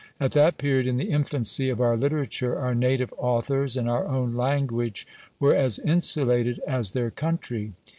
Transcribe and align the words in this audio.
At 0.19 0.31
that 0.31 0.57
period, 0.57 0.87
in 0.87 0.95
the 0.95 1.11
infancy 1.11 1.69
of 1.69 1.79
our 1.79 1.95
literature, 1.95 2.57
our 2.57 2.73
native 2.73 3.13
authors 3.19 3.77
and 3.77 3.87
our 3.87 4.07
own 4.07 4.33
language 4.35 5.05
were 5.39 5.53
as 5.53 5.77
insulated 5.77 6.59
as 6.65 6.93
their 6.93 7.11
country. 7.11 7.73